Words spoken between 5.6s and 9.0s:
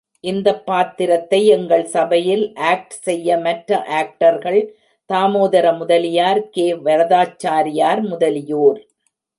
Mudaliar, K. Varadachariar முதலியோர்.